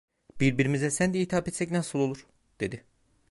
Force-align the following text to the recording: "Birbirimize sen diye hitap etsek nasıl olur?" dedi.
"Birbirimize 0.39 0.89
sen 0.91 1.13
diye 1.13 1.23
hitap 1.23 1.47
etsek 1.47 1.71
nasıl 1.71 1.99
olur?" 1.99 2.27
dedi. 2.61 2.83